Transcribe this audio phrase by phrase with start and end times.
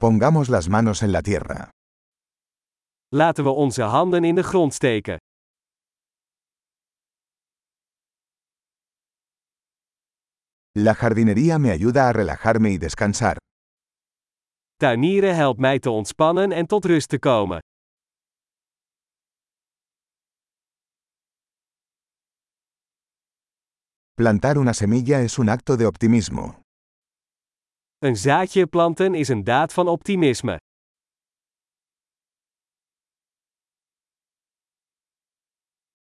[0.00, 1.70] Pongamos las manos en la tierra.
[3.12, 5.18] Laten we onze handen in de grond steken.
[10.74, 13.36] La jardinería me ayuda a relajarme y descansar.
[14.76, 17.58] Tuinieren helpt mij te ontspannen en tot rust te komen.
[24.14, 26.69] Plantar una semilla es un acto de optimismo.
[28.02, 30.56] Een zaadje planten is een daad van optimisme.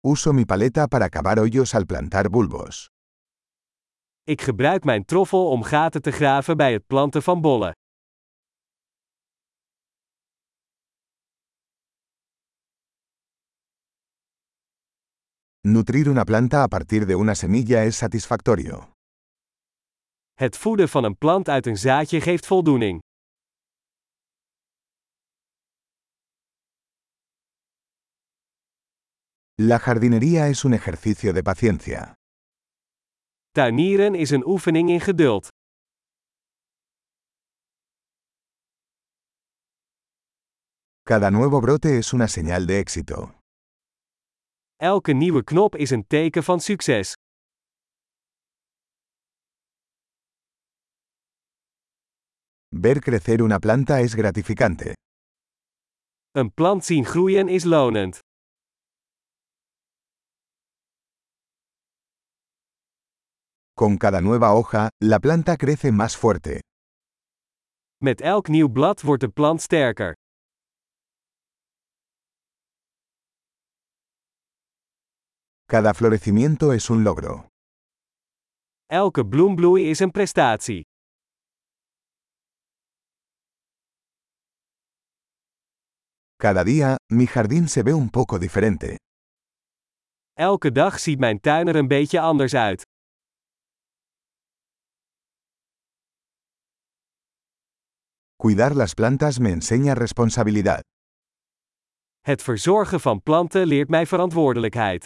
[0.01, 2.87] Uso mi paleta para cavar hoyos al plantar bulbos.
[4.23, 7.73] Ik gebruik mijn troffel om gaten te graven bij het planten van bollen.
[15.61, 18.98] Nutrir una planta a partir de una semilla es satisfactorio.
[20.39, 23.01] Het voeden van een plant uit een zaadje geeft voldoening.
[29.55, 32.13] La jardinería es un ejercicio de paciencia.
[33.51, 35.49] Tuinieren is een oefening in geduld.
[41.03, 43.35] Cada nuevo brote es una señal de éxito.
[44.77, 47.15] Elke nieuwe knop is een teken van succes.
[52.71, 54.93] Ver crecer una planta es gratificante.
[56.31, 58.19] Een plant zien groeien is lonend.
[63.75, 66.61] Con cada nueva hoja, la planta crece más fuerte.
[68.05, 70.13] Met elk nieuw blad wordt de plant sterker.
[75.65, 77.47] Cada florecimiento es un logro.
[78.87, 80.83] Elke bloembloei is een prestatie.
[86.41, 88.97] Cada día, mi jardín se ve un poco diferente.
[90.37, 92.83] Elke dag ziet mijn tuin er een beetje anders uit.
[98.37, 100.81] Cuidar las plantas me enseña responsabilidad.
[102.21, 105.05] Het verzorgen van planten leert mij verantwoordelijkheid.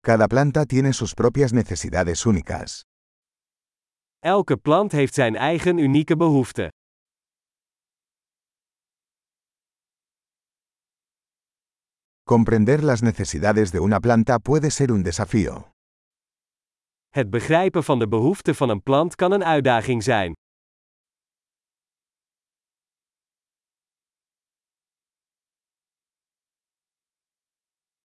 [0.00, 2.87] Cada planta tiene sus propias necesidades únicas.
[4.20, 6.68] Elke plant heeft zijn eigen unieke behoeften.
[12.22, 15.70] Comprender las necesidades de una planta puede ser un desafío.
[17.08, 20.32] Het begrijpen van de behoeften van een plant kan een uitdaging zijn.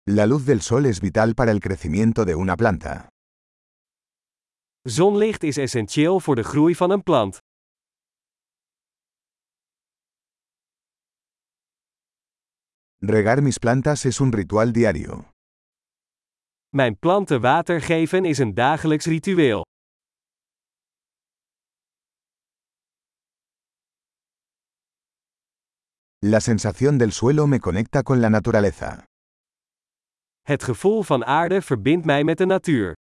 [0.03, 3.08] La luz del sol es vital para el crecimiento de una planta.
[4.88, 7.38] Zonlicht is essentieel voor de groei van een plant.
[12.99, 15.25] Regar mis plantas es un ritual diario.
[16.69, 19.65] Mijn planten water geven is een dagelijks ritueel.
[26.19, 29.05] La sensación del suelo me conecta con la naturaleza.
[30.43, 32.94] Het gevoel van aarde verbindt mij met de natuur.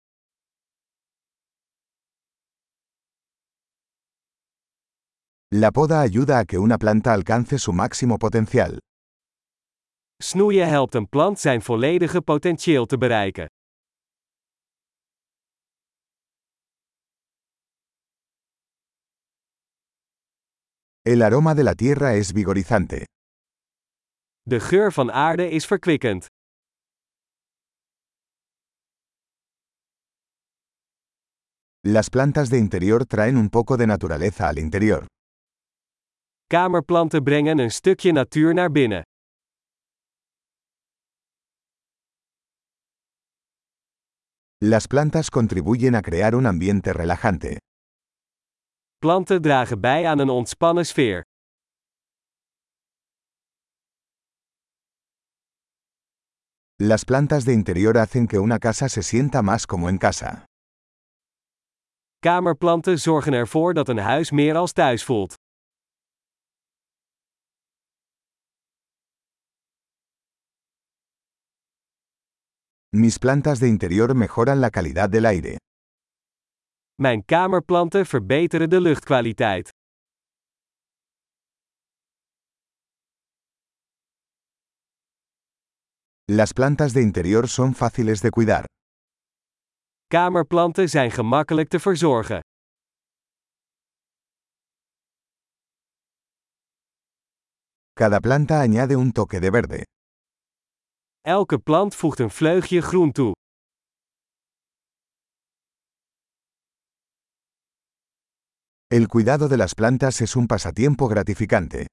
[5.53, 8.79] La poda ayuda a que una planta alcance su máximo potencial.
[10.21, 13.45] Snoeien helpt een plant zijn volledige potentieel te bereiken.
[21.01, 23.05] El aroma de la tierra es vigorizante.
[24.43, 26.25] De geur van aarde is verkwikkend.
[31.85, 35.05] Las plantas de interior traen un poco de naturaleza al interior.
[36.47, 39.01] Kamerplanten brengen een stukje natuur naar binnen.
[44.57, 47.57] Las plantas contribuyen a crear un ambiente relajante.
[48.97, 51.21] Planten dragen bij aan een ontspannen sfeer.
[56.75, 60.43] Las plantas de interior hacen que una casa se sienta más como en casa.
[62.19, 65.35] Kamerplanten zorgen ervoor dat een huis meer als thuis voelt.
[72.99, 75.57] Mis plantas de interior mejoran la calidad del aire.
[76.95, 79.69] Mijn kamerplanten verbeteren de luchtkwaliteit.
[86.25, 88.65] Las plantas de interior son fáciles de cuidar.
[90.07, 92.39] Kamerplanten zijn gemakkelijk te verzorgen.
[97.93, 99.83] Cada planta añade un toque de verde.
[101.27, 103.31] Elke plant voegt een vleugje groen toe.
[108.87, 111.85] El cuidado de las plantas es un pasatiempo gratificante.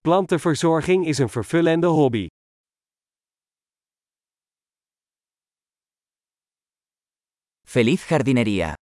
[0.00, 2.26] Plantenverzorging is een vervullende hobby.
[7.66, 8.80] Feliz jardinería.